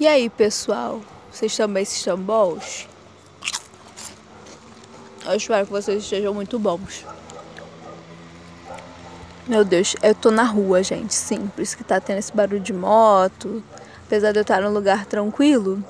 [0.00, 1.00] E aí, pessoal?
[1.28, 2.88] Vocês também estão bons?
[5.26, 7.04] Eu espero que vocês estejam muito bons.
[9.48, 11.48] Meu Deus, eu tô na rua, gente, sim.
[11.48, 13.60] Por isso que tá tendo esse barulho de moto.
[14.06, 15.82] Apesar de eu estar num lugar tranquilo,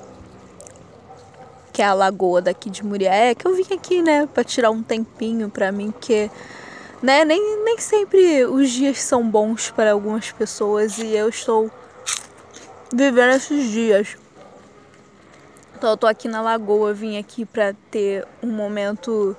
[1.71, 4.81] que é a lagoa daqui de Muriaé, que eu vim aqui, né, pra tirar um
[4.81, 6.31] tempinho pra mim, porque,
[6.99, 11.69] né, nem, nem sempre os dias são bons para algumas pessoas e eu estou
[12.91, 14.17] vivendo esses dias.
[15.75, 19.35] Então eu tô aqui na lagoa, vim aqui para ter um momento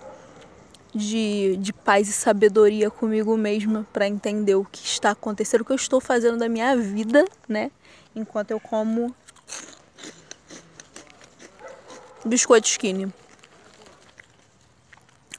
[0.95, 5.73] de, de paz e sabedoria comigo mesma para entender o que está acontecendo, o que
[5.73, 7.71] eu estou fazendo da minha vida, né?
[8.15, 9.15] Enquanto eu como
[12.25, 13.13] biscoito skinny.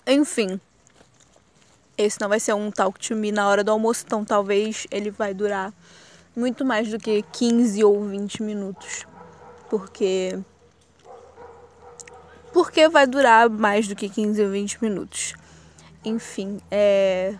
[0.06, 0.60] Enfim,
[1.98, 5.12] esse não vai ser um talk to me na hora do almoço, então talvez ele
[5.12, 5.74] vai durar
[6.36, 9.06] muito mais do que 15 ou 20 minutos.
[9.70, 10.38] Porque.
[12.54, 15.34] Porque vai durar mais do que 15 ou 20 minutos.
[16.04, 17.36] Enfim, é.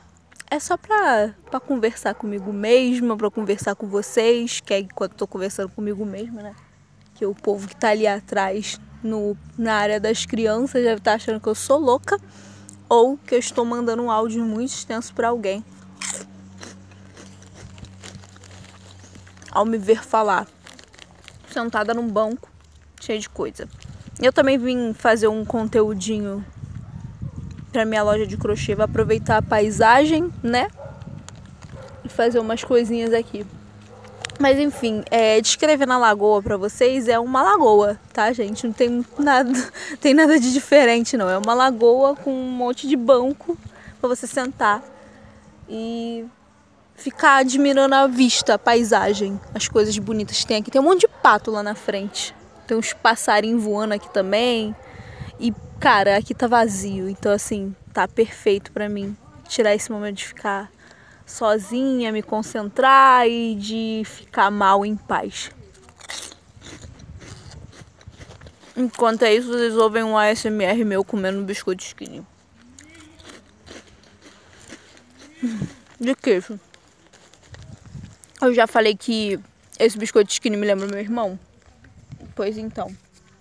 [0.50, 5.26] É só pra, pra conversar comigo mesma, pra conversar com vocês, que é enquanto tô
[5.26, 6.56] conversando comigo mesma, né?
[7.16, 11.16] Que o povo que tá ali atrás, no, na área das crianças, deve estar tá
[11.16, 12.20] achando que eu sou louca.
[12.90, 15.64] Ou que eu estou mandando um áudio muito extenso para alguém.
[19.52, 20.48] Ao me ver falar,
[21.52, 22.50] sentada num banco,
[23.00, 23.68] cheio de coisa.
[24.22, 26.46] Eu também vim fazer um conteúdinho
[27.72, 30.68] para minha loja de crochê, vou aproveitar a paisagem, né?
[32.04, 33.46] E fazer umas coisinhas aqui.
[34.40, 38.66] Mas enfim, é, descrever na lagoa para vocês é uma lagoa, tá, gente?
[38.66, 39.52] Não tem nada,
[40.02, 41.30] tem nada de diferente, não.
[41.30, 43.58] É uma lagoa com um monte de banco
[44.00, 44.84] para você sentar
[45.70, 46.26] e
[47.02, 50.72] ficar admirando a vista, a paisagem, as coisas bonitas que tem aqui.
[50.72, 52.34] Tem um monte de pato lá na frente.
[52.68, 54.76] Tem uns passarinhos voando aqui também.
[55.40, 57.10] E, cara, aqui tá vazio.
[57.10, 59.18] Então, assim, tá perfeito para mim
[59.48, 60.72] tirar esse momento de ficar
[61.26, 65.52] sozinha, me concentrar e de ficar mal em paz.
[68.78, 72.26] Enquanto é isso, vocês ouvem um ASMR meu comendo um biscoito skinny.
[76.00, 76.60] De queijo.
[78.42, 79.40] Eu já falei que
[79.80, 81.40] esse biscoito skinny me lembra meu irmão.
[82.36, 82.92] Pois então.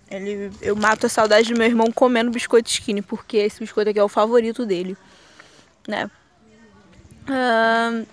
[0.09, 3.99] Ele, eu mato a saudade do meu irmão comendo biscoito skinny, porque esse biscoito aqui
[3.99, 4.97] é o favorito dele,
[5.87, 6.11] né?
[7.27, 8.05] Uh,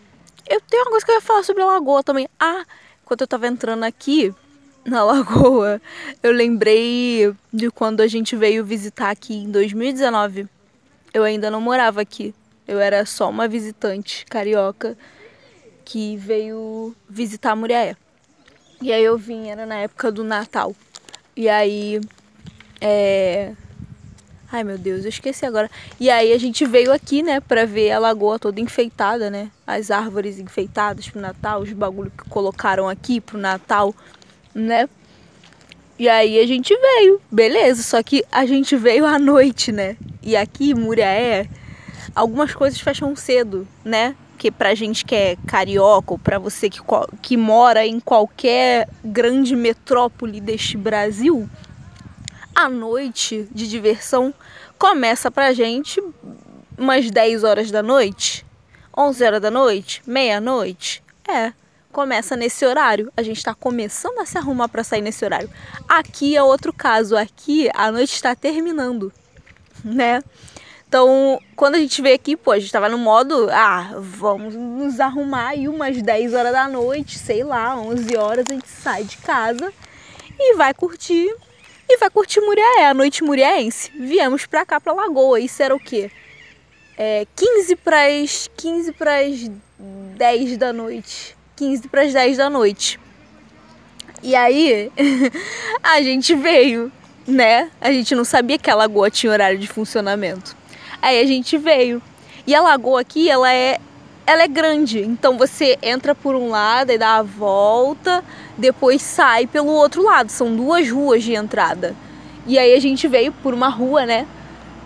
[0.48, 2.28] eu tenho uma coisa que eu ia falar sobre a lagoa também.
[2.38, 2.64] Ah,
[3.02, 4.32] enquanto eu tava entrando aqui
[4.84, 5.82] na lagoa,
[6.22, 10.46] eu lembrei de quando a gente veio visitar aqui em 2019.
[11.12, 12.34] Eu ainda não morava aqui.
[12.66, 14.96] Eu era só uma visitante carioca
[15.88, 17.96] que veio visitar Muriaé.
[18.80, 20.76] E aí eu vim, era na época do Natal.
[21.34, 21.98] E aí.
[22.78, 23.54] É.
[24.52, 25.70] Ai meu Deus, eu esqueci agora.
[25.98, 29.50] E aí a gente veio aqui, né, pra ver a lagoa toda enfeitada, né?
[29.66, 33.94] As árvores enfeitadas pro Natal, os bagulho que colocaram aqui pro Natal,
[34.54, 34.88] né?
[35.98, 39.96] E aí a gente veio, beleza, só que a gente veio à noite, né?
[40.22, 41.48] E aqui, Muriaé,
[42.14, 44.14] algumas coisas fecham cedo, né?
[44.38, 46.78] Porque pra gente que é carioca, ou pra você que,
[47.20, 51.50] que mora em qualquer grande metrópole deste Brasil,
[52.54, 54.32] a noite de diversão
[54.78, 56.00] começa pra gente
[56.78, 58.46] umas 10 horas da noite,
[58.96, 61.02] 11 horas da noite, meia-noite.
[61.28, 61.52] É,
[61.90, 63.12] começa nesse horário.
[63.16, 65.50] A gente está começando a se arrumar para sair nesse horário.
[65.88, 67.16] Aqui é outro caso.
[67.16, 69.12] Aqui a noite está terminando,
[69.82, 70.22] né?
[70.88, 74.98] Então, quando a gente veio aqui, pô, a gente tava no modo, ah, vamos nos
[74.98, 79.18] arrumar aí umas 10 horas da noite, sei lá, 11 horas a gente sai de
[79.18, 79.70] casa
[80.38, 81.28] e vai curtir.
[81.90, 83.90] E vai curtir Muriaé, a noite muriaense.
[83.94, 85.40] Viemos pra cá, pra Lagoa.
[85.40, 86.10] Isso era o quê?
[86.96, 89.50] É, 15 pras, 15 pras
[90.16, 91.36] 10 da noite.
[91.56, 92.98] 15 pras 10 da noite.
[94.22, 94.90] E aí,
[95.82, 96.92] a gente veio,
[97.26, 97.70] né?
[97.80, 100.57] A gente não sabia que a lagoa tinha horário de funcionamento.
[101.00, 102.02] Aí a gente veio.
[102.46, 103.78] E a lagoa aqui, ela é
[104.26, 108.22] ela é grande, então você entra por um lado e dá a volta,
[108.58, 110.30] depois sai pelo outro lado.
[110.30, 111.96] São duas ruas de entrada.
[112.46, 114.26] E aí a gente veio por uma rua, né?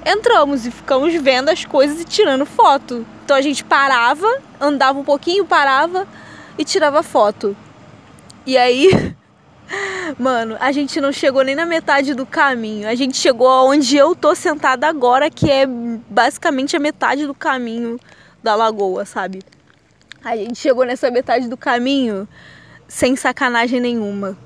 [0.07, 3.05] Entramos e ficamos vendo as coisas e tirando foto.
[3.25, 4.29] Então a gente parava,
[4.61, 6.07] andava um pouquinho, parava
[6.57, 7.57] e tirava foto.
[8.47, 8.91] E aí
[10.19, 12.89] Mano, a gente não chegou nem na metade do caminho.
[12.89, 17.99] A gente chegou onde eu tô sentada agora, que é basicamente a metade do caminho
[18.43, 19.43] da lagoa, sabe?
[20.23, 22.29] A gente chegou nessa metade do caminho
[22.87, 24.37] sem sacanagem nenhuma.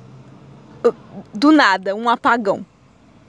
[1.35, 2.65] do nada, um apagão.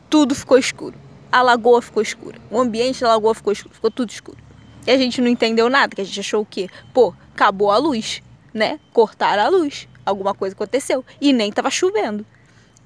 [0.10, 0.96] Tudo ficou escuro.
[1.32, 2.40] A lagoa ficou escura.
[2.50, 3.74] O ambiente da lagoa ficou escuro.
[3.74, 4.38] Ficou tudo escuro.
[4.86, 6.70] E a gente não entendeu nada, que a gente achou o quê?
[6.94, 8.22] Pô, acabou a luz,
[8.54, 8.80] né?
[8.94, 9.88] Cortaram a luz.
[10.08, 11.04] Alguma coisa aconteceu.
[11.20, 12.26] E nem tava chovendo.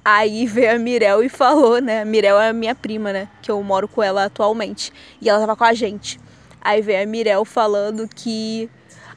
[0.04, 2.02] Aí veio a Mirel e falou, né?
[2.02, 3.28] A Mirel é a minha prima, né?
[3.40, 4.92] Que eu moro com ela atualmente.
[5.20, 6.18] E ela tava com a gente.
[6.60, 8.68] Aí veio a Mirel falando que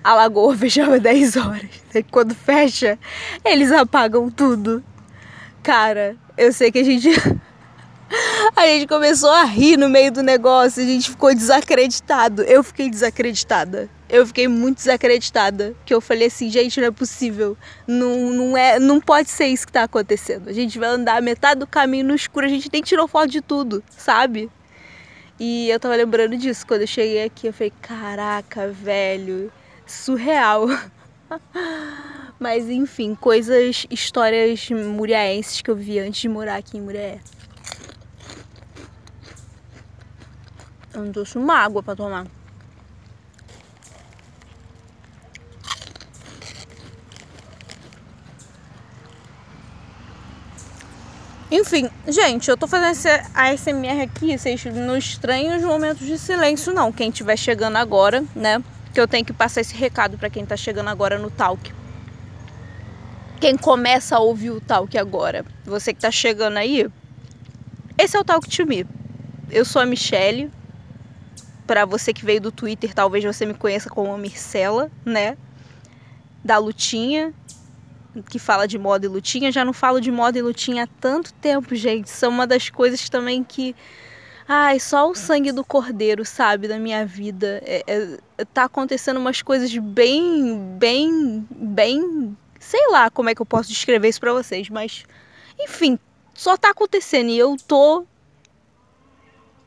[0.04, 1.69] a lagoa fechava 10 horas.
[1.96, 3.00] E quando fecha,
[3.44, 4.84] eles apagam tudo.
[5.63, 7.10] Cara, eu sei que a gente.
[8.56, 12.44] A gente começou a rir no meio do negócio, a gente ficou desacreditado.
[12.44, 13.90] Eu fiquei desacreditada.
[14.07, 15.75] Eu fiquei muito desacreditada.
[15.86, 17.57] Que eu falei assim, gente, não é possível.
[17.88, 20.50] Não, não, é, não pode ser isso que tá acontecendo.
[20.50, 23.42] A gente vai andar metade do caminho no escuro, a gente nem tirou foto de
[23.42, 24.50] tudo, sabe?
[25.40, 27.48] E eu tava lembrando disso quando eu cheguei aqui.
[27.48, 29.51] Eu falei, caraca, velho,
[29.86, 30.68] surreal.
[32.40, 37.19] Mas enfim, coisas, histórias muriaenses que eu vi antes de morar aqui em Murié.
[40.95, 42.25] Eu não trouxe uma água para tomar.
[51.51, 56.74] Enfim, gente, eu tô fazendo esse ASMR aqui, vocês não estranham os momentos de silêncio,
[56.74, 56.92] não.
[56.92, 58.63] Quem estiver chegando agora, né?
[58.94, 61.74] Que eu tenho que passar esse recado para quem tá chegando agora no Talk.
[63.39, 66.89] Quem começa a ouvir o Talk agora, você que tá chegando aí,
[67.98, 68.86] esse é o Talk to Me.
[69.50, 70.51] Eu sou a Michelle,
[71.65, 75.38] para você que veio do Twitter, talvez você me conheça como a Mircela, né?
[76.44, 77.33] Da Lutinha,
[78.23, 79.51] que fala de moda e lutinha.
[79.51, 82.09] Já não falo de moda e lutinha há tanto tempo, gente.
[82.09, 83.75] São uma das coisas também que.
[84.47, 87.62] Ai, só o sangue do cordeiro, sabe, da minha vida.
[87.65, 92.38] É, é, tá acontecendo umas coisas bem, bem, bem.
[92.59, 95.03] Sei lá como é que eu posso descrever isso pra vocês, mas.
[95.59, 95.97] Enfim,
[96.33, 98.06] só tá acontecendo e eu tô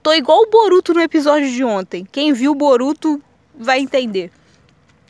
[0.09, 2.03] Tô igual o Boruto no episódio de ontem.
[2.11, 3.23] Quem viu o Boruto
[3.55, 4.31] vai entender.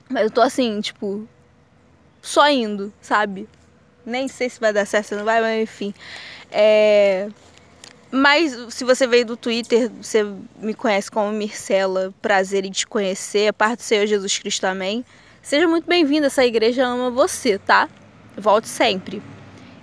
[0.09, 1.25] Mas eu tô assim, tipo,
[2.21, 3.49] só indo, sabe?
[4.05, 5.95] Nem sei se vai dar certo, se não vai, mas enfim.
[6.51, 7.29] É...
[8.11, 10.27] Mas se você veio do Twitter, você
[10.59, 15.05] me conhece como Mircela, prazer em te conhecer, a parte do Senhor Jesus Cristo também.
[15.41, 17.89] Seja muito bem-vindo, essa igreja ama você, tá?
[18.37, 19.23] Volte sempre.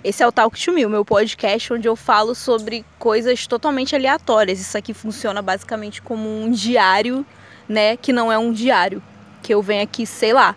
[0.06, 3.92] Esse é o Talk to Me, o meu podcast onde eu falo sobre coisas totalmente
[3.96, 4.60] aleatórias.
[4.60, 7.26] Isso aqui funciona basicamente como um diário,
[7.68, 7.96] né?
[7.96, 9.02] Que não é um diário.
[9.42, 10.54] Que eu venho aqui, sei lá.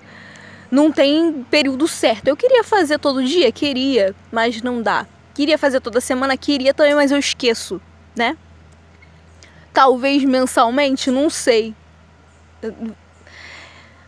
[0.69, 2.27] Não tem período certo.
[2.27, 3.51] Eu queria fazer todo dia?
[3.51, 5.07] Queria, mas não dá.
[5.33, 6.37] Queria fazer toda semana?
[6.37, 7.81] Queria também, mas eu esqueço,
[8.15, 8.37] né?
[9.73, 11.09] Talvez mensalmente?
[11.09, 11.73] Não sei.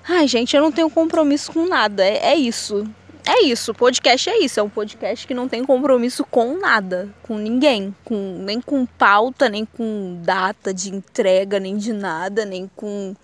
[0.08, 2.06] Ai, gente, eu não tenho compromisso com nada.
[2.06, 2.88] É, é isso
[3.26, 7.38] é isso, podcast é isso, é um podcast que não tem compromisso com nada, com
[7.38, 13.16] ninguém, com, nem com pauta, nem com data de entrega, nem de nada, nem com,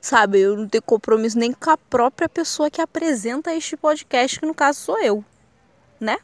[0.00, 4.46] sabe, eu não tenho compromisso nem com a própria pessoa que apresenta este podcast, que
[4.46, 5.24] no caso sou eu,
[6.00, 6.18] né?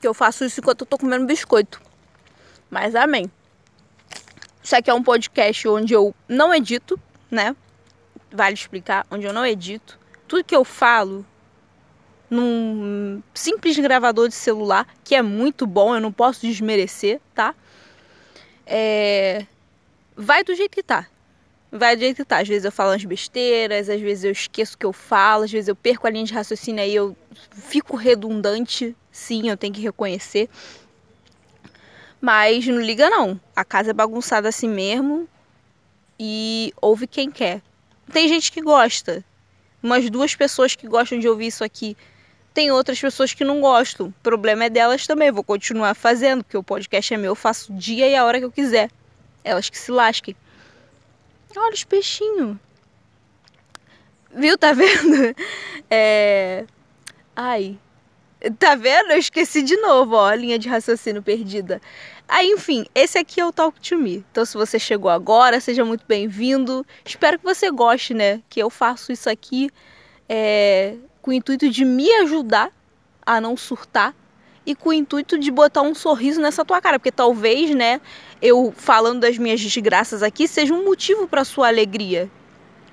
[0.00, 1.80] Que eu faço isso enquanto eu tô comendo biscoito.
[2.70, 3.30] Mas amém.
[4.62, 6.98] Isso aqui é um podcast onde eu não edito,
[7.30, 7.54] né?
[8.30, 9.98] Vale explicar, onde eu não edito.
[10.26, 11.26] Tudo que eu falo
[12.30, 17.54] num simples gravador de celular, que é muito bom, eu não posso desmerecer, tá?
[18.64, 19.44] É...
[20.16, 21.08] Vai do jeito que tá.
[21.72, 22.38] Vai do jeito que tá.
[22.38, 25.50] Às vezes eu falo umas besteiras, às vezes eu esqueço o que eu falo, às
[25.50, 27.16] vezes eu perco a linha de raciocínio aí eu
[27.50, 28.96] fico redundante.
[29.10, 30.48] Sim, eu tenho que reconhecer.
[32.20, 33.40] Mas não liga não.
[33.56, 35.28] A casa é bagunçada assim mesmo.
[36.18, 37.62] E ouve quem quer.
[38.12, 39.24] Tem gente que gosta.
[39.82, 41.96] Umas duas pessoas que gostam de ouvir isso aqui.
[42.52, 44.08] Tem outras pessoas que não gostam.
[44.08, 45.30] O problema é delas também.
[45.30, 47.30] Vou continuar fazendo, porque o podcast é meu.
[47.30, 48.90] Eu faço o dia e a hora que eu quiser.
[49.44, 50.36] Elas que se lasquem.
[51.56, 52.56] Olha os peixinhos.
[54.34, 54.58] Viu?
[54.58, 55.34] Tá vendo?
[55.88, 56.64] É.
[57.34, 57.78] Ai.
[58.58, 59.12] Tá vendo?
[59.12, 61.80] Eu esqueci de novo, ó, a linha de raciocínio perdida.
[62.32, 64.24] Aí, enfim, esse aqui é o Talk to Me.
[64.30, 66.86] Então, se você chegou agora, seja muito bem-vindo.
[67.04, 68.40] Espero que você goste, né?
[68.48, 69.68] Que eu faço isso aqui
[70.28, 72.70] é, com o intuito de me ajudar
[73.26, 74.14] a não surtar
[74.64, 78.00] e com o intuito de botar um sorriso nessa tua cara, porque talvez, né,
[78.40, 82.30] eu falando das minhas desgraças aqui seja um motivo para sua alegria,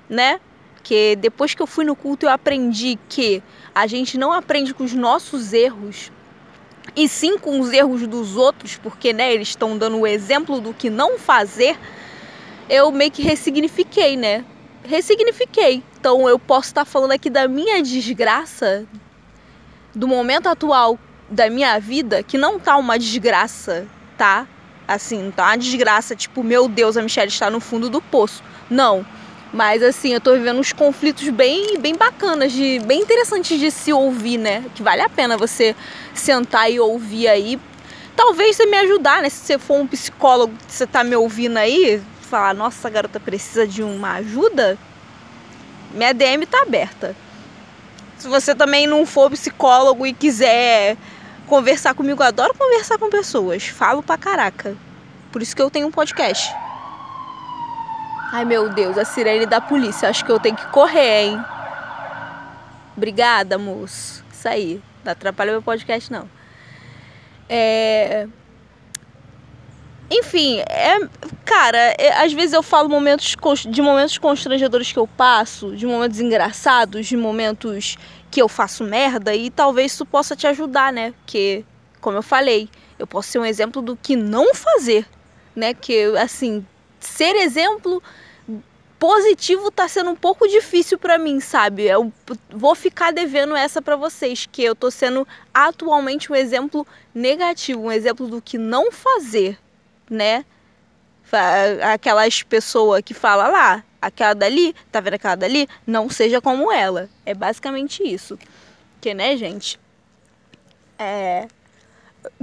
[0.08, 0.40] né?
[0.74, 3.40] Porque depois que eu fui no culto eu aprendi que
[3.72, 6.10] a gente não aprende com os nossos erros
[6.96, 10.74] e sim com os erros dos outros, porque né, eles estão dando o exemplo do
[10.74, 11.78] que não fazer,
[12.68, 14.44] eu meio que ressignifiquei, né?
[14.88, 15.82] ressignifiquei.
[16.00, 18.86] Então eu posso estar falando aqui da minha desgraça,
[19.94, 24.48] do momento atual da minha vida, que não tá uma desgraça, tá?
[24.86, 28.42] Assim, não tá uma desgraça, tipo, meu Deus, a Michelle está no fundo do poço.
[28.70, 29.04] Não.
[29.52, 33.92] Mas assim, eu tô vivendo uns conflitos bem, bem bacanas, de, bem interessantes de se
[33.92, 34.64] ouvir, né?
[34.74, 35.74] Que vale a pena você
[36.14, 37.58] sentar e ouvir aí.
[38.14, 39.30] Talvez você me ajudar, né?
[39.30, 43.66] Se você for um psicólogo, você tá me ouvindo aí, falar, nossa, a garota precisa
[43.66, 44.76] de uma ajuda,
[45.92, 47.16] minha DM tá aberta.
[48.18, 50.96] Se você também não for psicólogo e quiser
[51.46, 53.68] conversar comigo, adoro conversar com pessoas.
[53.68, 54.76] Falo pra caraca.
[55.32, 56.52] Por isso que eu tenho um podcast.
[58.30, 60.08] Ai meu Deus, a sirene da polícia.
[60.08, 61.44] Acho que eu tenho que correr, hein?
[62.96, 64.22] Obrigada, moço.
[64.30, 64.82] Isso aí.
[65.02, 66.28] Não atrapalha meu podcast, não.
[67.48, 68.26] É.
[70.10, 70.98] Enfim, é.
[71.44, 73.34] Cara, é, às vezes eu falo momentos
[73.66, 77.96] de momentos constrangedores que eu passo, de momentos engraçados, de momentos
[78.30, 81.12] que eu faço merda, e talvez isso possa te ajudar, né?
[81.12, 81.64] Porque,
[82.00, 82.68] como eu falei,
[82.98, 85.06] eu posso ser um exemplo do que não fazer,
[85.56, 85.72] né?
[85.72, 86.66] Que, assim,
[87.00, 88.02] ser exemplo
[88.98, 91.84] positivo tá sendo um pouco difícil para mim, sabe?
[91.84, 92.12] Eu
[92.50, 97.92] vou ficar devendo essa para vocês, que eu tô sendo atualmente um exemplo negativo, um
[97.92, 99.56] exemplo do que não fazer,
[100.10, 100.44] né?
[101.92, 105.68] Aquelas pessoas que falam lá, aquela dali, tá vendo aquela dali?
[105.86, 107.08] Não seja como ela.
[107.24, 108.38] É basicamente isso.
[109.00, 109.78] Que, né, gente?
[110.98, 111.46] É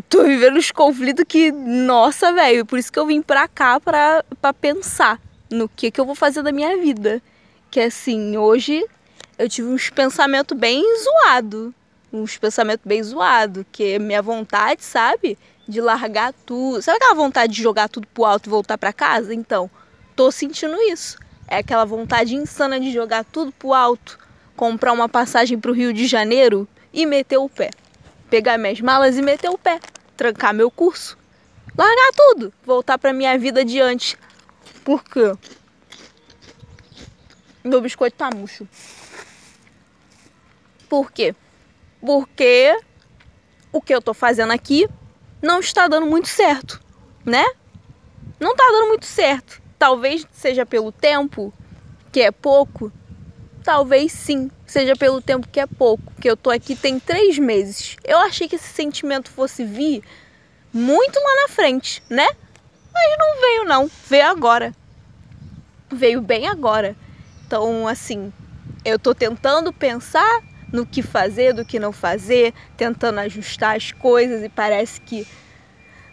[0.09, 4.23] tô vivendo uns conflitos que, nossa, velho, por isso que eu vim pra cá pra,
[4.41, 7.21] pra pensar no que, que eu vou fazer da minha vida.
[7.69, 8.85] Que assim, hoje
[9.37, 11.73] eu tive uns pensamentos bem zoado,
[12.11, 16.81] uns pensamentos bem zoado, que minha vontade, sabe, de largar tudo.
[16.81, 19.33] Sabe aquela vontade de jogar tudo pro alto e voltar para casa?
[19.33, 19.69] Então,
[20.15, 21.17] tô sentindo isso.
[21.47, 24.17] É aquela vontade insana de jogar tudo pro alto,
[24.55, 27.69] comprar uma passagem pro Rio de Janeiro e meter o pé
[28.35, 29.79] pegar minhas malas e meter o pé,
[30.17, 31.17] trancar meu curso,
[31.77, 34.17] largar tudo, voltar para minha vida adiante.
[34.83, 35.33] Por quê?
[37.63, 38.67] Meu biscoito tá murcho.
[40.89, 41.33] Por quê?
[42.01, 42.77] Porque
[43.71, 44.85] o que eu tô fazendo aqui
[45.41, 46.81] não está dando muito certo,
[47.23, 47.45] né?
[48.37, 49.61] Não tá dando muito certo.
[49.79, 51.53] Talvez seja pelo tempo,
[52.11, 52.91] que é pouco,
[53.65, 57.97] Talvez sim, seja pelo tempo que é pouco, que eu tô aqui tem três meses.
[58.03, 60.03] Eu achei que esse sentimento fosse vir
[60.71, 62.27] muito lá na frente, né?
[62.93, 64.71] Mas não veio não, veio agora.
[65.91, 66.95] Veio bem agora.
[67.47, 68.31] Então, assim,
[68.85, 74.43] eu tô tentando pensar no que fazer, do que não fazer, tentando ajustar as coisas
[74.43, 75.27] e parece que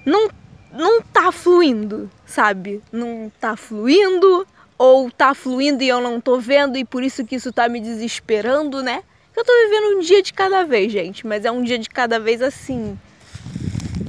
[0.07, 0.31] não
[0.73, 2.83] não tá fluindo, sabe?
[2.91, 4.47] Não tá fluindo,
[4.83, 7.79] ou tá fluindo e eu não tô vendo e por isso que isso tá me
[7.79, 9.05] desesperando, né?
[9.37, 12.19] Eu tô vivendo um dia de cada vez, gente, mas é um dia de cada
[12.19, 12.99] vez assim.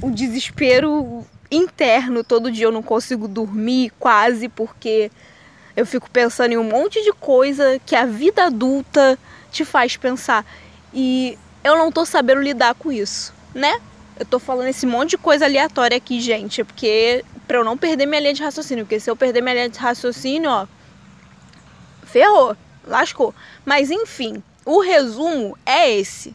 [0.02, 5.12] O desespero interno, todo dia eu não consigo dormir quase porque
[5.76, 9.16] eu fico pensando em um monte de coisa que a vida adulta
[9.52, 10.44] te faz pensar.
[10.92, 13.80] E eu não tô sabendo lidar com isso, né?
[14.18, 18.04] Eu tô falando esse monte de coisa aleatória aqui, gente, porque para eu não perder
[18.04, 20.66] minha linha de raciocínio, porque se eu perder minha linha de raciocínio, ó,
[22.02, 23.32] ferrou, lascou.
[23.64, 26.34] Mas enfim, o resumo é esse.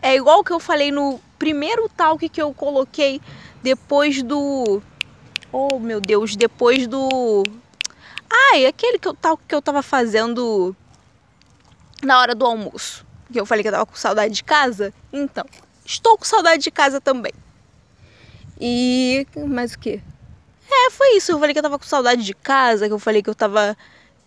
[0.00, 3.20] É igual que eu falei no primeiro talk que eu coloquei
[3.60, 4.80] depois do
[5.50, 7.42] Oh, meu Deus, depois do
[8.52, 10.76] Ai, aquele que eu, tal, que eu tava fazendo
[12.04, 13.04] na hora do almoço.
[13.32, 14.94] Que eu falei que eu tava com saudade de casa.
[15.12, 15.44] Então,
[15.84, 17.32] estou com saudade de casa também.
[18.60, 19.26] E.
[19.48, 20.00] Mais o que?
[20.72, 21.32] É, foi isso.
[21.32, 23.76] Eu falei que eu tava com saudade de casa, que eu falei que eu tava.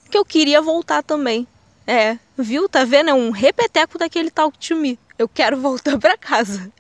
[0.10, 1.48] que eu queria voltar também.
[1.88, 2.70] É, viu?
[2.70, 3.10] Tá vendo?
[3.10, 5.00] É um repeteco daquele Talk to Me.
[5.18, 6.72] Eu quero voltar pra casa.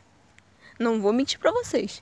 [0.80, 2.02] Não vou mentir pra vocês.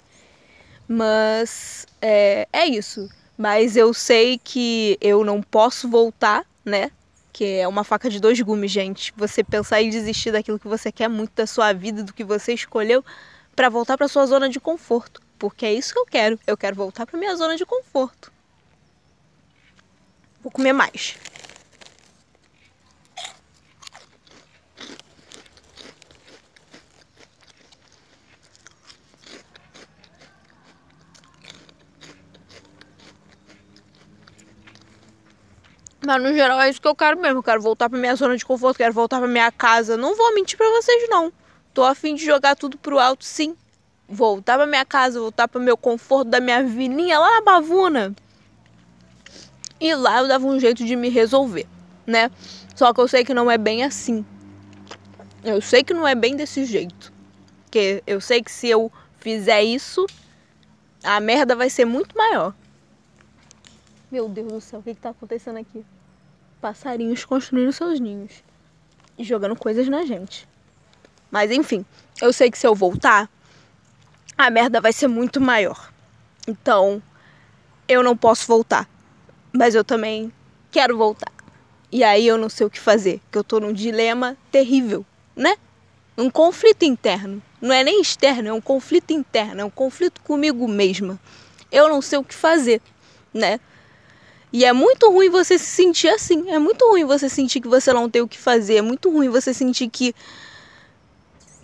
[0.88, 3.10] Mas é, é isso.
[3.38, 6.92] Mas eu sei que eu não posso voltar, né?
[7.32, 9.14] Que é uma faca de dois gumes, gente.
[9.18, 12.54] Você pensar em desistir daquilo que você quer muito da sua vida, do que você
[12.54, 13.04] escolheu,
[13.56, 16.40] para voltar para sua zona de conforto porque é isso que eu quero.
[16.48, 18.32] Eu quero voltar para minha zona de conforto.
[20.42, 21.18] Vou comer mais.
[36.06, 37.40] Mas no geral é isso que eu quero mesmo.
[37.40, 39.98] Eu quero voltar pra minha zona de conforto, quero voltar pra minha casa.
[39.98, 41.34] Não vou mentir pra vocês, não.
[41.74, 43.58] Tô afim de jogar tudo pro alto, sim
[44.08, 48.16] voltar para minha casa, voltar para meu conforto da minha vilinha lá na Bavuna.
[49.80, 51.68] E lá eu dava um jeito de me resolver.
[52.06, 52.30] né?
[52.76, 54.26] Só que eu sei que não é bem assim.
[55.44, 57.12] Eu sei que não é bem desse jeito.
[57.64, 60.06] Porque eu sei que se eu fizer isso,
[61.04, 62.54] a merda vai ser muito maior.
[64.12, 65.84] Meu Deus do céu, o que, que tá acontecendo aqui?
[66.62, 68.44] Passarinhos construindo seus ninhos
[69.18, 70.48] e jogando coisas na gente.
[71.32, 71.84] Mas enfim,
[72.22, 73.30] eu sei que se eu voltar,
[74.38, 75.92] a merda vai ser muito maior.
[76.48, 77.02] Então,
[77.88, 78.90] eu não posso voltar.
[79.52, 80.32] Mas eu também
[80.72, 81.32] quero voltar.
[81.92, 85.56] E aí eu não sei o que fazer, que eu tô num dilema terrível, né?
[86.18, 87.42] Um conflito interno.
[87.62, 91.20] Não é nem externo, é um conflito interno, é um conflito comigo mesma.
[91.72, 92.82] Eu não sei o que fazer,
[93.32, 93.60] né?
[94.52, 96.50] E é muito ruim você se sentir assim.
[96.50, 98.78] É muito ruim você sentir que você não tem o que fazer.
[98.78, 100.16] É muito ruim você sentir que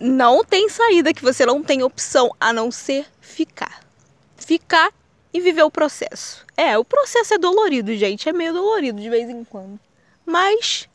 [0.00, 3.80] não tem saída, que você não tem opção a não ser ficar.
[4.36, 4.90] Ficar
[5.32, 6.44] e viver o processo.
[6.56, 8.28] É, o processo é dolorido, gente.
[8.28, 9.78] É meio dolorido de vez em quando.
[10.24, 10.88] Mas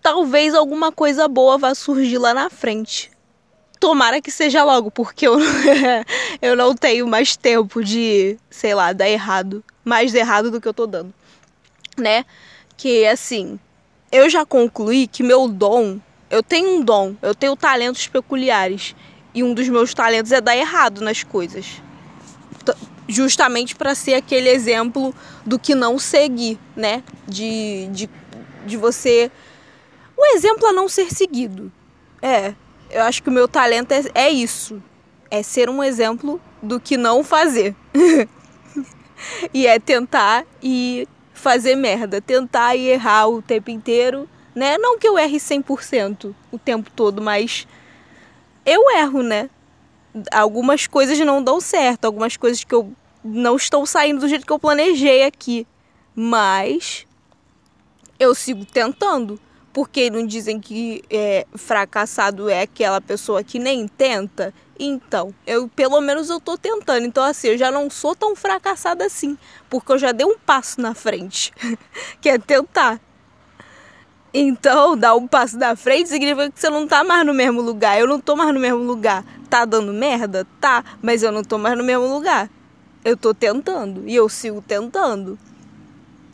[0.00, 3.10] talvez alguma coisa boa vá surgir lá na frente.
[3.80, 5.38] Tomara que seja logo, porque eu,
[6.40, 9.62] eu não tenho mais tempo de, sei lá, dar errado.
[9.84, 11.12] Mais errado do que eu tô dando.
[11.96, 12.24] Né?
[12.76, 13.58] Que assim,
[14.10, 18.94] eu já concluí que meu dom, eu tenho um dom, eu tenho talentos peculiares.
[19.34, 21.82] E um dos meus talentos é dar errado nas coisas.
[23.06, 27.02] Justamente para ser aquele exemplo do que não seguir, né?
[27.26, 28.10] De, de,
[28.66, 29.30] de você.
[30.16, 31.72] O exemplo a não ser seguido.
[32.20, 32.54] É,
[32.90, 34.82] eu acho que o meu talento é, é isso.
[35.30, 37.74] É ser um exemplo do que não fazer.
[39.54, 42.20] e é tentar e fazer merda.
[42.20, 44.28] Tentar e errar o tempo inteiro.
[44.58, 44.76] Né?
[44.76, 47.64] Não que eu erre 100% o tempo todo, mas
[48.66, 49.48] eu erro, né?
[50.32, 54.52] Algumas coisas não dão certo, algumas coisas que eu não estão saindo do jeito que
[54.52, 55.64] eu planejei aqui.
[56.12, 57.06] Mas
[58.18, 59.38] eu sigo tentando.
[59.72, 64.52] Porque não dizem que é, fracassado é aquela pessoa que nem tenta?
[64.76, 67.06] Então, eu pelo menos eu tô tentando.
[67.06, 69.38] Então, assim, eu já não sou tão fracassada assim.
[69.70, 71.52] Porque eu já dei um passo na frente.
[72.20, 73.00] que é tentar.
[74.32, 77.98] Então, dar um passo na frente significa que você não tá mais no mesmo lugar.
[77.98, 79.24] Eu não tô mais no mesmo lugar.
[79.48, 80.46] Tá dando merda?
[80.60, 80.84] Tá.
[81.02, 82.50] Mas eu não tô mais no mesmo lugar.
[83.04, 84.02] Eu tô tentando.
[84.06, 85.38] E eu sigo tentando.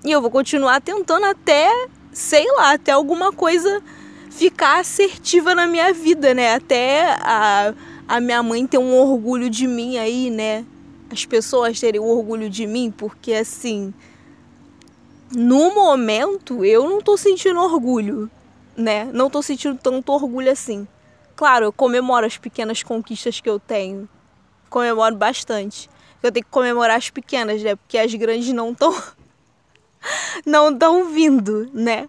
[0.04, 1.70] E eu vou continuar tentando até
[2.14, 3.82] sei lá, até alguma coisa
[4.30, 6.54] ficar assertiva na minha vida, né?
[6.54, 7.74] Até a,
[8.06, 10.64] a minha mãe ter um orgulho de mim aí, né?
[11.10, 13.92] As pessoas terem orgulho de mim, porque assim,
[15.32, 18.30] no momento eu não tô sentindo orgulho,
[18.76, 19.04] né?
[19.12, 20.86] Não tô sentindo tanto orgulho assim.
[21.36, 24.08] Claro, eu comemoro as pequenas conquistas que eu tenho.
[24.70, 25.90] Comemoro bastante.
[26.22, 27.76] Eu tenho que comemorar as pequenas, né?
[27.76, 28.94] Porque as grandes não estão
[30.46, 32.08] não estão vindo, né?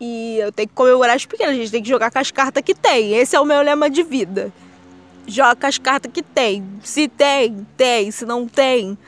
[0.00, 2.62] E eu tenho que comemorar as pequenas, a gente tem que jogar com as cartas
[2.62, 3.14] que tem.
[3.14, 4.52] Esse é o meu lema de vida.
[5.26, 6.64] Joga com as cartas que tem.
[6.82, 8.10] Se tem, tem.
[8.10, 8.98] Se não tem,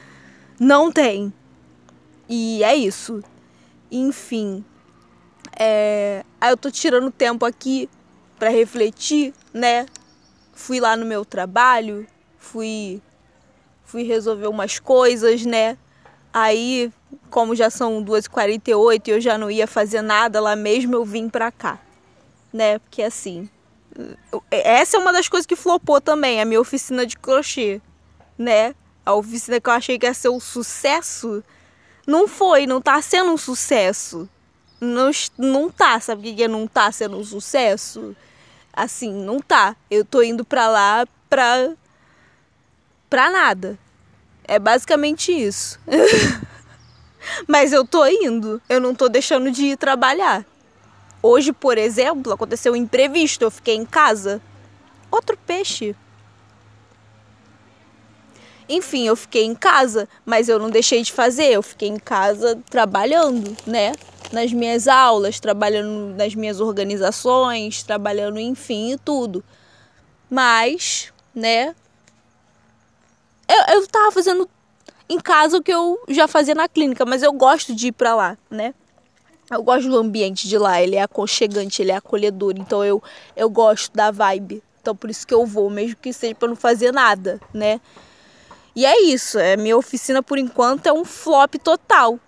[0.58, 1.32] não tem.
[2.28, 3.22] E é isso.
[3.90, 4.64] Enfim.
[5.58, 6.24] É...
[6.40, 7.88] Aí eu tô tirando tempo aqui
[8.38, 9.86] para refletir, né?
[10.52, 12.06] Fui lá no meu trabalho,
[12.38, 13.02] fui
[13.86, 15.78] fui resolver umas coisas, né?
[16.32, 16.92] Aí,
[17.30, 21.30] como já são 2h48 e eu já não ia fazer nada lá mesmo, eu vim
[21.30, 21.78] pra cá.
[22.52, 22.78] Né?
[22.80, 23.48] Porque assim.
[24.50, 27.80] Essa é uma das coisas que flopou também, a minha oficina de crochê.
[28.36, 28.74] Né?
[29.04, 31.42] A oficina que eu achei que ia ser um sucesso.
[32.06, 34.28] Não foi, não tá sendo um sucesso.
[34.80, 38.14] Não, não tá, sabe o que é não tá sendo um sucesso?
[38.72, 39.74] Assim, não tá.
[39.90, 41.72] Eu tô indo pra lá pra.
[43.10, 43.78] pra nada.
[44.44, 45.80] É basicamente isso.
[47.48, 50.44] Mas eu tô indo, eu não tô deixando de ir trabalhar.
[51.20, 54.40] Hoje, por exemplo, aconteceu um imprevisto, eu fiquei em casa.
[55.10, 55.96] Outro peixe.
[58.68, 62.58] Enfim, eu fiquei em casa, mas eu não deixei de fazer, eu fiquei em casa
[62.68, 63.92] trabalhando, né?
[64.32, 69.44] Nas minhas aulas, trabalhando nas minhas organizações, trabalhando, enfim, e tudo.
[70.28, 71.74] Mas, né,
[73.48, 74.48] eu, eu tava fazendo
[75.08, 78.14] em casa o que eu já fazia na clínica, mas eu gosto de ir para
[78.14, 78.74] lá, né?
[79.48, 83.00] Eu gosto do ambiente de lá, ele é aconchegante, ele é acolhedor, então eu,
[83.36, 84.60] eu gosto da vibe.
[84.82, 87.80] Então por isso que eu vou, mesmo que seja para não fazer nada, né?
[88.76, 92.20] E é isso, é minha oficina por enquanto é um flop total.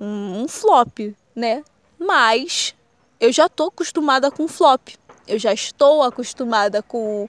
[0.00, 1.00] Um, um flop,
[1.34, 1.64] né?
[1.98, 2.72] Mas
[3.18, 4.90] eu já tô acostumada com flop.
[5.26, 7.28] Eu já estou acostumada com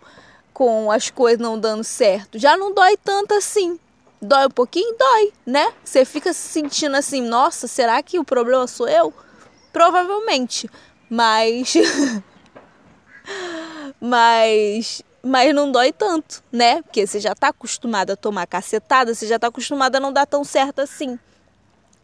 [0.53, 3.79] com as coisas não dando certo, já não dói tanto assim.
[4.21, 4.93] Dói um pouquinho?
[4.97, 5.73] Dói, né?
[5.84, 9.13] Você fica se sentindo assim, nossa, será que o problema sou eu?
[9.71, 10.69] Provavelmente.
[11.10, 11.73] Mas.
[14.01, 15.01] mas.
[15.21, 16.82] Mas não dói tanto, né?
[16.82, 20.25] Porque você já tá acostumado a tomar cacetada, você já tá acostumado a não dar
[20.25, 21.19] tão certo assim.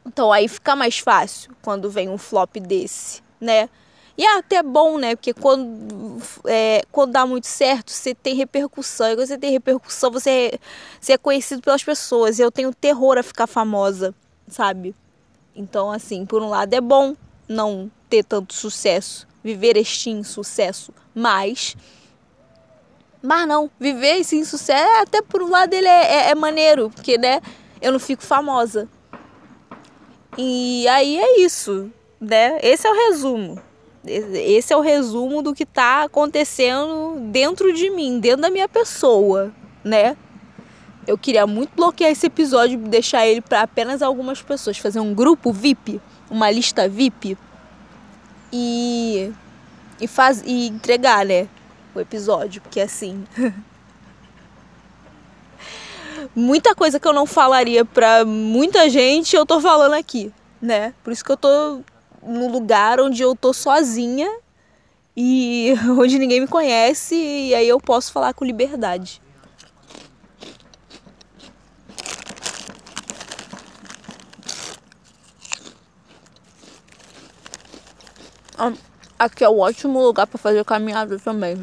[0.05, 3.69] Então aí fica mais fácil quando vem um flop desse, né?
[4.17, 5.15] E é até bom, né?
[5.15, 9.11] Porque quando, é, quando dá muito certo, você tem repercussão.
[9.11, 10.59] E quando você tem repercussão, você é,
[10.99, 12.39] você é conhecido pelas pessoas.
[12.39, 14.15] Eu tenho terror a ficar famosa,
[14.47, 14.95] sabe?
[15.53, 17.15] Então, assim, por um lado é bom
[17.47, 21.75] não ter tanto sucesso, viver este insucesso, mas.
[23.25, 26.91] Mas não, viver esse insucesso, é, até por um lado ele é, é, é maneiro,
[26.93, 27.41] porque, né,
[27.81, 28.87] eu não fico famosa.
[30.37, 32.59] E aí é isso, né?
[32.61, 33.59] Esse é o resumo.
[34.05, 39.51] Esse é o resumo do que está acontecendo dentro de mim, dentro da minha pessoa,
[39.83, 40.15] né?
[41.07, 45.51] Eu queria muito bloquear esse episódio deixar ele para apenas algumas pessoas, fazer um grupo
[45.51, 47.37] VIP, uma lista VIP
[48.51, 49.31] e
[49.99, 51.47] e faz e entregar, né,
[51.99, 53.25] o episódio, porque assim,
[56.35, 60.93] muita coisa que eu não falaria para muita gente, eu tô falando aqui, né?
[61.03, 61.81] Por isso que eu tô
[62.23, 64.29] no lugar onde eu tô sozinha
[65.15, 69.21] e onde ninguém me conhece e aí eu posso falar com liberdade.
[79.17, 81.57] Aqui é um ótimo lugar para fazer caminhada também.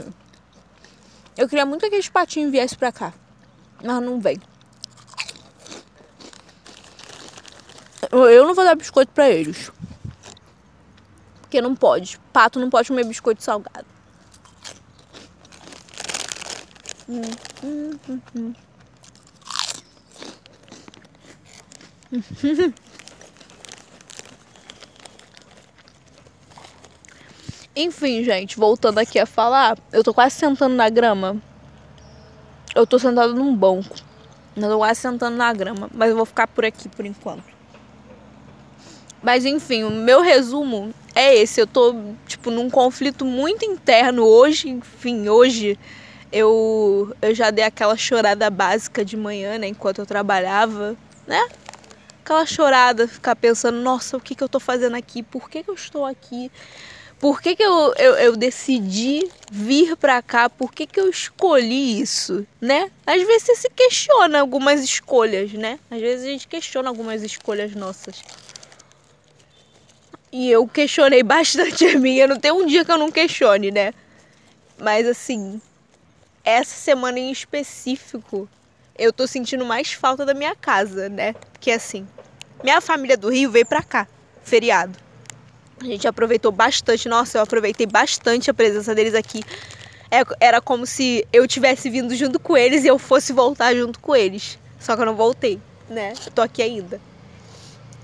[1.37, 3.13] Eu queria muito que aqueles patinhos viessem pra cá.
[3.83, 4.41] Mas não vem.
[8.11, 9.71] Eu não vou dar biscoito pra eles.
[11.41, 12.19] Porque não pode.
[12.33, 13.87] Pato não pode comer biscoito salgado.
[17.09, 17.23] Hum,
[17.63, 18.55] hum, hum, hum.
[27.75, 31.41] Enfim, gente, voltando aqui a falar, eu tô quase sentando na grama.
[32.75, 33.95] Eu tô sentado num banco.
[34.55, 37.45] Eu tô quase sentando na grama, mas eu vou ficar por aqui por enquanto.
[39.23, 41.61] Mas enfim, o meu resumo é esse.
[41.63, 41.95] Eu tô,
[42.27, 44.69] tipo, num conflito muito interno hoje.
[44.69, 45.79] Enfim, hoje
[46.31, 49.69] eu, eu já dei aquela chorada básica de manhã, né?
[49.69, 50.95] Enquanto eu trabalhava,
[51.27, 51.43] né?
[52.23, 55.23] Aquela chorada, ficar pensando, nossa, o que, que eu tô fazendo aqui?
[55.23, 56.51] Por que, que eu estou aqui?
[57.23, 60.51] Por que, que eu, eu, eu decidi vir pra cá?
[60.51, 62.91] Por que, que eu escolhi isso, né?
[63.07, 65.79] Às vezes você se questiona algumas escolhas, né?
[65.89, 68.25] Às vezes a gente questiona algumas escolhas nossas.
[70.33, 72.27] E eu questionei bastante a minha.
[72.27, 73.95] Não tem um dia que eu não questione, né?
[74.77, 75.63] Mas assim,
[76.45, 78.49] essa semana em específico,
[78.99, 81.35] eu tô sentindo mais falta da minha casa, né?
[81.53, 82.05] Porque assim,
[82.65, 84.09] minha família do Rio veio pra cá,
[84.43, 85.12] feriado.
[85.83, 87.09] A gente aproveitou bastante.
[87.09, 89.43] Nossa, eu aproveitei bastante a presença deles aqui.
[90.09, 93.99] É, era como se eu tivesse vindo junto com eles e eu fosse voltar junto
[93.99, 94.59] com eles.
[94.79, 95.59] Só que eu não voltei,
[95.91, 96.13] né?
[96.25, 97.01] Eu tô aqui ainda.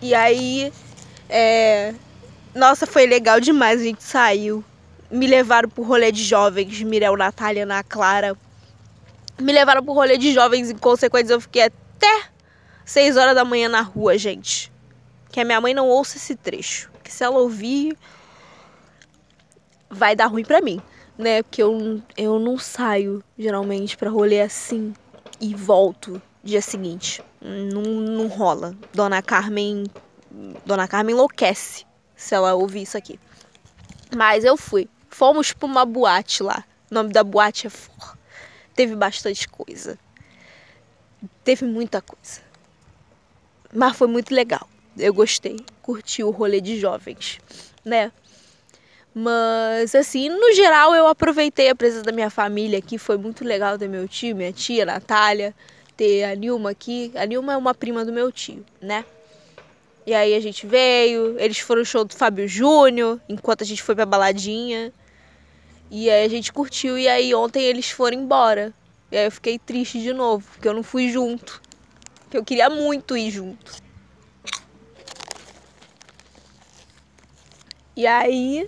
[0.03, 0.73] E aí,
[1.29, 1.95] é,
[2.53, 3.81] nossa, foi legal demais.
[3.81, 4.65] A gente saiu.
[5.09, 8.37] Me levaram pro rolê de jovens, Mirel, Natália, Ana Clara.
[9.41, 12.25] Me levaram pro rolê de jovens, em consequência, eu fiquei até
[12.85, 14.73] 6 horas da manhã na rua, gente.
[15.31, 16.91] Que a minha mãe não ouça esse trecho.
[17.09, 17.97] Que se ela ouvir,
[19.89, 20.79] vai dar ruim pra mim,
[21.17, 21.43] né?
[21.43, 24.93] Porque eu, eu não saio, geralmente, pra rolê assim
[25.41, 27.23] e volto dia seguinte.
[27.41, 28.77] Não, não rola.
[28.93, 29.87] Dona Carmen.
[30.67, 33.19] Dona Carmen enlouquece se ela ouvir isso aqui.
[34.15, 34.87] Mas eu fui.
[35.09, 36.63] Fomos para uma boate lá.
[36.91, 38.19] O nome da boate é For.
[38.75, 39.99] Teve bastante coisa.
[41.43, 42.43] Teve muita coisa.
[43.73, 44.69] Mas foi muito legal.
[44.99, 45.61] Eu gostei.
[45.83, 47.39] Curti o rolê de jovens,
[47.85, 48.13] né?
[49.15, 52.99] Mas, assim, no geral, eu aproveitei a presença da minha família aqui.
[52.99, 55.55] Foi muito legal ter meu tio, minha tia, Natália,
[55.97, 57.11] ter a Nilma aqui.
[57.17, 59.05] A Nilma é uma prima do meu tio, né?
[60.07, 63.83] E aí a gente veio, eles foram no show do Fábio Júnior, enquanto a gente
[63.83, 64.93] foi pra baladinha.
[65.91, 68.73] E aí a gente curtiu, e aí ontem eles foram embora.
[69.11, 71.61] E aí eu fiquei triste de novo, porque eu não fui junto.
[72.23, 73.83] Porque eu queria muito ir junto.
[77.99, 78.65] E aí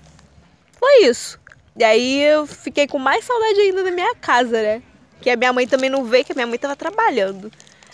[0.73, 1.39] foi isso.
[1.77, 4.83] E aí eu fiquei com mais saudade ainda da minha casa, né?
[5.21, 7.49] Que a minha mãe também não veio, que a minha mãe tava trabalhando.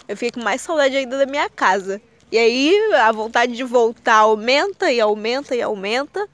[0.09, 2.01] Eu fiquei com mais saudade ainda da minha casa.
[2.33, 6.27] E aí a vontade de voltar aumenta e aumenta e aumenta.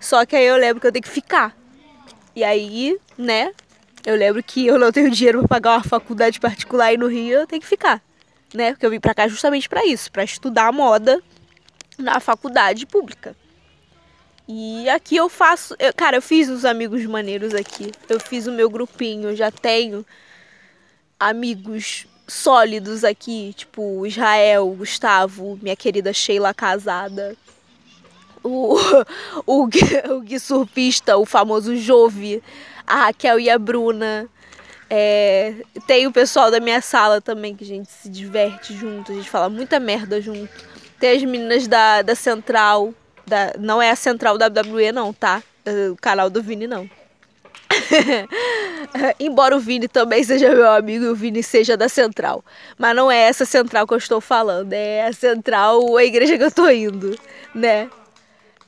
[0.00, 1.54] Só que aí eu lembro que eu tenho que ficar.
[2.34, 3.52] E aí, né?
[4.06, 7.40] Eu lembro que eu não tenho dinheiro para pagar uma faculdade particular aí no Rio,
[7.40, 8.02] eu tenho que ficar,
[8.54, 8.72] né?
[8.72, 11.22] Porque eu vim para cá justamente para isso, para estudar moda
[11.98, 13.36] na faculdade pública.
[14.46, 15.74] E aqui eu faço.
[15.78, 17.90] Eu, cara, eu fiz os amigos maneiros aqui.
[18.08, 19.34] Eu fiz o meu grupinho.
[19.34, 20.04] Já tenho
[21.18, 23.54] amigos sólidos aqui.
[23.56, 27.34] Tipo, Israel, Gustavo, minha querida Sheila casada.
[28.42, 28.76] O,
[29.46, 32.42] o, o Gui surfista, o famoso Jove.
[32.86, 34.28] A Raquel e a Bruna.
[34.90, 35.54] É,
[35.86, 39.28] tem o pessoal da minha sala também, que a gente se diverte junto, a gente
[39.28, 40.52] fala muita merda junto.
[41.00, 42.94] Tem as meninas da, da Central,
[43.26, 45.42] da, não é a Central WWE não, tá?
[45.90, 46.88] O canal do Vini não.
[49.18, 52.44] Embora o Vini também seja meu amigo e o Vini seja da Central.
[52.78, 56.44] Mas não é essa Central que eu estou falando, é a Central, a igreja que
[56.44, 57.18] eu tô indo,
[57.54, 57.90] né?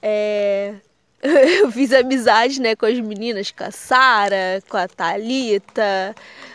[0.02, 0.74] É,
[1.22, 6.14] eu fiz amizade, né, com as meninas, com a Sara, com a Thalita,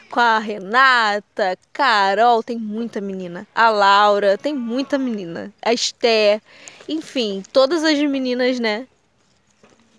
[0.09, 3.47] com a Renata, Carol, tem muita menina.
[3.55, 5.51] A Laura, tem muita menina.
[5.61, 6.41] A Esté,
[6.87, 8.87] enfim, todas as meninas, né,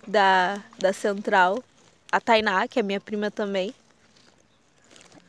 [0.07, 1.63] da, da Central.
[2.11, 3.73] A Tainá, que é minha prima também.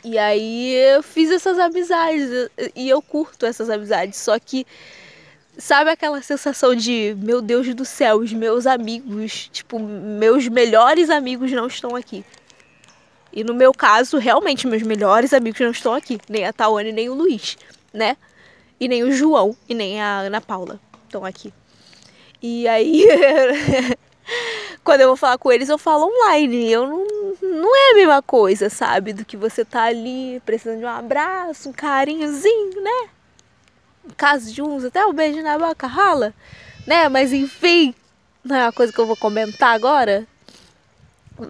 [0.04, 2.28] E aí eu fiz essas amizades
[2.76, 4.66] e eu curto essas amizades, só que
[5.56, 11.52] Sabe aquela sensação de, meu Deus do céu, os meus amigos, tipo, meus melhores amigos
[11.52, 12.24] não estão aqui.
[13.32, 16.18] E no meu caso, realmente, meus melhores amigos não estão aqui.
[16.28, 17.56] Nem a Tawane, nem o Luiz,
[17.92, 18.16] né?
[18.80, 20.80] E nem o João, e nem a Ana Paula
[21.14, 21.52] estão aqui.
[22.42, 23.06] E aí,
[24.82, 26.70] quando eu vou falar com eles, eu falo online.
[26.70, 27.06] Eu não,
[27.42, 29.12] não é a mesma coisa, sabe?
[29.12, 33.08] Do que você tá ali precisando de um abraço, um carinhozinho, né?
[34.18, 36.34] caso de uns, até o um beijo na boca rola,
[36.86, 37.08] né?
[37.08, 37.94] Mas enfim,
[38.44, 40.26] não é uma coisa que eu vou comentar agora.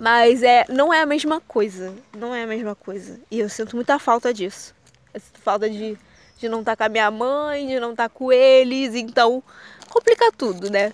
[0.00, 1.92] Mas é, não é a mesma coisa.
[2.16, 3.20] Não é a mesma coisa.
[3.30, 4.74] E eu sinto muita falta disso.
[5.12, 5.98] Eu sinto falta de,
[6.44, 8.94] de não estar tá com a minha mãe, de não estar tá com eles.
[8.94, 9.42] Então,
[9.88, 10.92] complica tudo, né?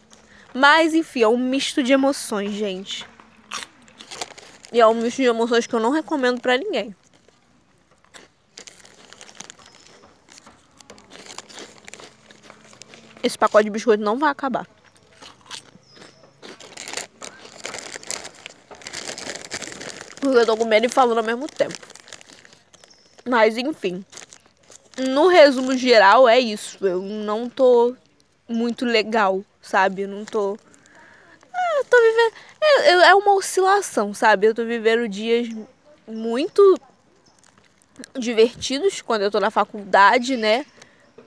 [0.55, 3.07] Mas, enfim, é um misto de emoções, gente.
[4.73, 6.95] E é um misto de emoções que eu não recomendo para ninguém.
[13.23, 14.67] Esse pacote de biscoito não vai acabar.
[20.21, 21.75] Porque eu tô comendo e falando ao mesmo tempo.
[23.29, 24.05] Mas enfim.
[25.09, 26.85] No resumo geral é isso.
[26.87, 27.97] Eu não tô
[28.49, 30.03] muito legal, sabe?
[30.03, 30.59] Eu não tô.
[31.53, 32.33] Ah, eu tô vivendo.
[32.63, 34.47] É, é uma oscilação, sabe?
[34.47, 35.49] Eu tô vivendo dias
[36.07, 36.79] muito
[38.19, 40.65] divertidos quando eu tô na faculdade, né?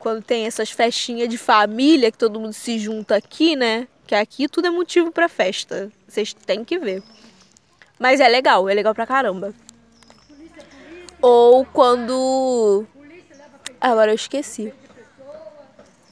[0.04, 3.88] quando tem essas festinhas de família que todo mundo se junta aqui, né?
[4.06, 5.90] Que aqui tudo é motivo para festa.
[6.06, 7.02] Vocês têm que ver.
[7.98, 9.54] Mas é legal, é legal pra caramba.
[11.22, 12.86] Ou quando.
[13.84, 14.74] Agora eu esqueci.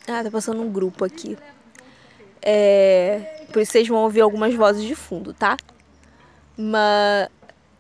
[0.05, 1.37] Ah, tá passando um grupo aqui.
[2.41, 3.45] É.
[3.53, 5.55] Por isso vocês vão ouvir algumas vozes de fundo, tá?
[6.57, 7.29] Mas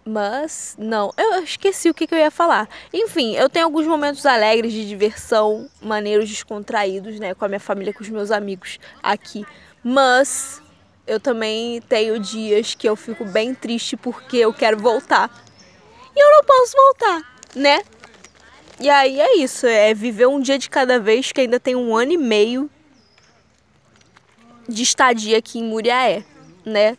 [0.03, 2.67] mas, não, eu esqueci o que, que, eu ia falar.
[2.91, 7.93] Enfim, eu tenho alguns momentos alegres de diversão, maneiros descontraídos, né, com a minha família,
[7.93, 9.45] com os meus amigos aqui.
[9.83, 10.59] Mas
[11.05, 15.29] eu também tenho dias que eu fico bem triste porque eu quero voltar.
[16.15, 17.21] E eu não posso voltar,
[17.55, 17.83] né?
[18.79, 21.95] E aí é isso, é viver um dia de cada vez, que ainda tem um
[21.95, 22.69] ano e meio
[24.67, 26.23] de estadia aqui em Muriaé,
[26.65, 26.97] né?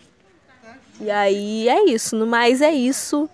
[1.00, 3.28] E aí é isso, no mais é isso.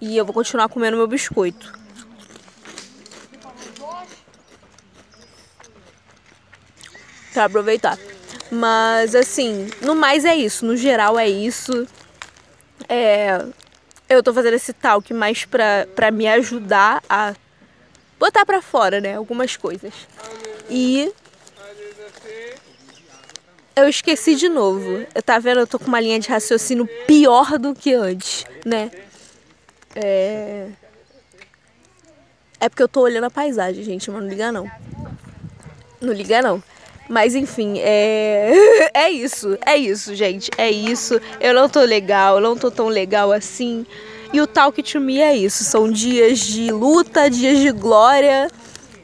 [0.00, 1.72] E eu vou continuar comendo meu biscoito.
[7.32, 7.98] Pra aproveitar.
[8.50, 11.86] Mas assim, no mais é isso, no geral é isso.
[12.88, 13.44] É,
[14.08, 17.34] eu tô fazendo esse talk mais pra, pra me ajudar a
[18.20, 19.16] botar pra fora, né?
[19.16, 19.94] Algumas coisas.
[20.68, 21.10] E
[23.74, 25.06] eu esqueci de novo.
[25.14, 25.60] Eu tá vendo?
[25.60, 28.90] Eu tô com uma linha de raciocínio pior do que antes, né?
[29.96, 30.68] É.
[32.60, 34.70] É porque eu tô olhando a paisagem, gente, mas não liga não.
[35.98, 36.62] Não liga não.
[37.08, 38.52] Mas enfim, é.
[38.92, 40.50] É isso, é isso, gente.
[40.58, 41.18] É isso.
[41.40, 43.86] Eu não tô legal, não tô tão legal assim.
[44.32, 45.64] E o Talk to Me é isso.
[45.64, 48.50] São dias de luta, dias de glória.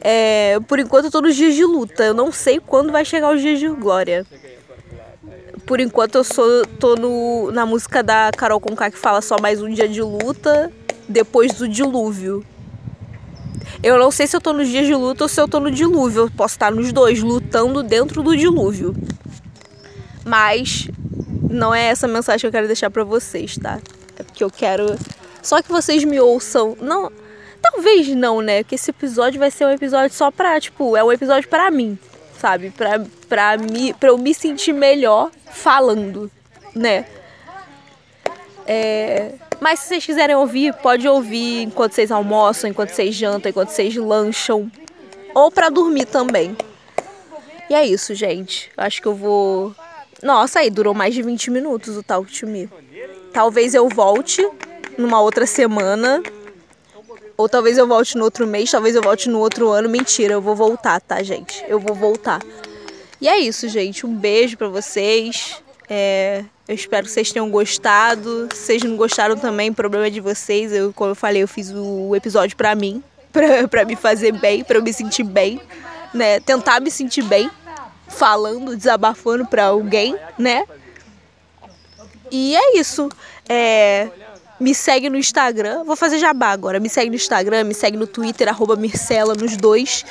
[0.01, 2.05] É, por enquanto tô nos dias de luta.
[2.05, 4.25] Eu não sei quando vai chegar os dias de glória
[5.67, 9.61] por enquanto eu sou, tô no, na música da Carol Conká que fala só mais
[9.61, 10.73] um dia de luta
[11.09, 12.45] depois do dilúvio.
[13.83, 15.71] Eu não sei se eu tô nos dias de luta ou se eu tô no
[15.71, 16.23] dilúvio.
[16.23, 18.95] Eu posso estar nos dois, lutando dentro do dilúvio.
[20.25, 20.89] Mas
[21.51, 23.81] não é essa mensagem que eu quero deixar para vocês, tá?
[24.19, 24.97] É porque eu quero
[25.47, 26.77] só que vocês me ouçam.
[26.81, 27.11] Não,
[27.63, 28.65] talvez não, né?
[28.65, 31.97] Que esse episódio vai ser um episódio só pra, tipo, é um episódio para mim,
[32.37, 32.71] sabe?
[32.71, 36.29] Pra, pra, me, pra eu me sentir melhor falando,
[36.75, 37.07] né?
[38.67, 39.35] É...
[39.61, 43.95] Mas se vocês quiserem ouvir, pode ouvir enquanto vocês almoçam, enquanto vocês jantam, enquanto vocês
[43.95, 44.69] lancham.
[45.33, 46.57] Ou para dormir também.
[47.71, 48.69] E é isso, gente.
[48.77, 49.73] Acho que eu vou.
[50.23, 52.69] Nossa, aí durou mais de 20 minutos o Talk to Me.
[53.37, 54.49] Talvez eu volte
[54.97, 56.23] numa outra semana.
[57.37, 59.91] Ou talvez eu volte no outro mês, talvez eu volte no outro ano.
[59.91, 61.63] Mentira, eu vou voltar, tá, gente?
[61.69, 62.41] Eu vou voltar.
[63.21, 64.07] E é isso, gente.
[64.07, 65.63] Um beijo para vocês.
[65.87, 68.49] É, eu espero que vocês tenham gostado.
[68.55, 70.73] Se vocês não gostaram também, problema é de vocês.
[70.73, 74.65] Eu, como eu falei, eu fiz o episódio pra mim, pra, pra me fazer bem,
[74.65, 75.61] pra eu me sentir bem,
[76.15, 76.41] né?
[76.41, 77.51] Tentar me sentir bem,
[78.09, 80.65] falando, desabafando pra alguém, né?
[82.31, 83.09] E é isso.
[83.49, 84.09] É,
[84.59, 85.85] me segue no Instagram.
[85.85, 86.81] Vou fazer jabá agora.
[86.81, 90.05] Me segue no Instagram, me segue no Twitter, arroba Mircela nos dois.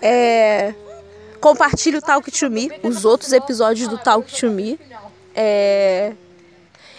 [0.00, 0.74] É,
[1.40, 4.78] compartilhe o Talk to Me, os outros episódios do Talk to Me.
[5.34, 6.12] É...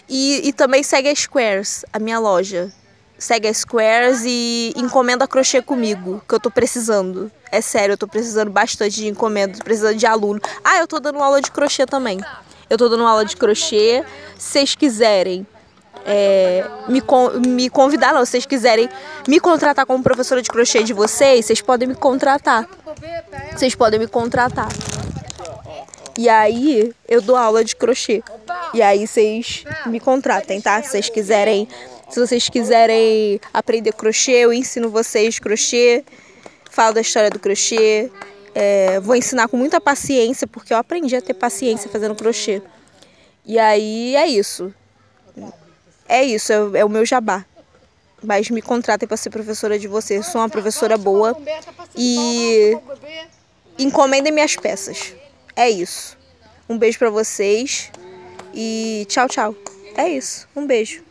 [0.07, 2.73] E, e também segue a Squares, a minha loja.
[3.17, 7.31] Segue a Squares e encomenda crochê comigo, que eu tô precisando.
[7.51, 10.39] É sério, eu tô precisando bastante de encomenda, precisando de aluno.
[10.63, 12.19] Ah, eu tô dando aula de crochê também.
[12.69, 14.03] Eu tô dando aula de crochê.
[14.37, 15.45] Se vocês quiserem
[16.05, 17.01] é, me,
[17.47, 18.89] me convidar, não, se vocês quiserem
[19.27, 22.67] me contratar como professora de crochê de vocês, vocês podem me contratar.
[23.55, 24.69] Vocês podem me contratar.
[26.17, 28.23] E aí eu dou aula de crochê.
[28.73, 30.81] E aí vocês me contratem, tá?
[30.83, 31.67] Se vocês quiserem,
[32.09, 36.03] se vocês quiserem aprender crochê, eu ensino vocês crochê.
[36.69, 38.11] Falo da história do crochê.
[38.53, 42.61] É, vou ensinar com muita paciência, porque eu aprendi a ter paciência fazendo crochê.
[43.45, 44.73] E aí é isso.
[46.07, 47.45] É isso, é, é o meu jabá.
[48.21, 50.25] Mas me contratem para ser professora de vocês.
[50.27, 51.37] Sou uma professora boa.
[51.95, 52.77] E
[53.77, 55.15] encomendem minhas peças.
[55.55, 56.17] É isso.
[56.67, 57.91] Um beijo para vocês
[58.53, 59.55] e tchau, tchau.
[59.95, 60.47] É isso.
[60.55, 61.08] Um beijo.